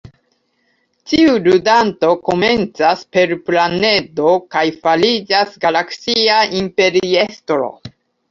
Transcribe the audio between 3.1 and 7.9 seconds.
"per planedo" kaj fariĝas galaksia imperiestro.